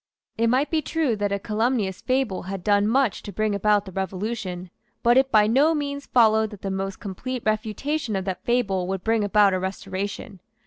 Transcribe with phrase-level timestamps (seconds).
[0.35, 3.91] It might be true that a calumnious fable had done much to bring about the
[3.91, 4.71] Revolution.
[5.03, 9.03] But it by no means followed that the most complete refutation of that fable would
[9.03, 10.41] bring about a Restoration.